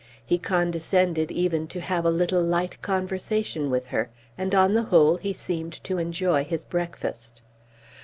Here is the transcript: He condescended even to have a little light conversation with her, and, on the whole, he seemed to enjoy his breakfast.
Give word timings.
He 0.25 0.39
condescended 0.39 1.29
even 1.29 1.67
to 1.67 1.79
have 1.79 2.05
a 2.05 2.09
little 2.09 2.41
light 2.41 2.81
conversation 2.81 3.69
with 3.69 3.89
her, 3.89 4.09
and, 4.35 4.55
on 4.55 4.73
the 4.73 4.81
whole, 4.85 5.17
he 5.17 5.31
seemed 5.31 5.73
to 5.83 5.99
enjoy 5.99 6.43
his 6.43 6.65
breakfast. 6.65 7.43